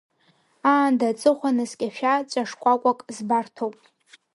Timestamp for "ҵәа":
2.29-2.43